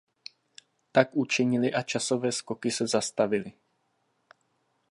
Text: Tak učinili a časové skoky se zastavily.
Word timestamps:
Tak 0.91 1.15
učinili 1.15 1.73
a 1.73 1.81
časové 1.81 2.31
skoky 2.31 2.71
se 2.71 2.87
zastavily. 2.87 3.53